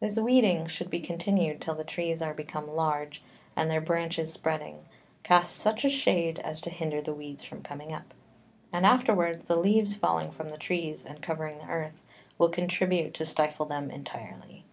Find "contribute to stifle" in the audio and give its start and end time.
12.48-13.66